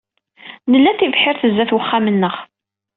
Nla 0.71 0.91
tibḥirt 0.99 1.41
sdat 1.51 1.71
uxxam-nneɣ. 1.77 2.35